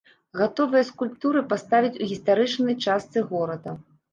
[0.37, 3.71] Гатовыя скульптуры паставяць у гістарычнай частцы горада.